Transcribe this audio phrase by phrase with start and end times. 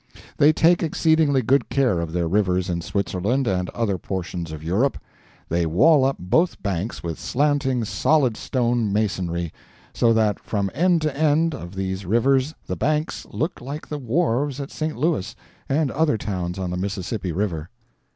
[0.37, 4.97] They take exceedingly good care of their rivers in Switzerland and other portions of Europe.
[5.47, 9.53] They wall up both banks with slanting solid stone masonry
[9.93, 14.59] so that from end to end of these rivers the banks look like the wharves
[14.59, 14.95] at St.
[14.97, 15.35] Louis
[15.69, 17.69] and other towns on the Mississippi River.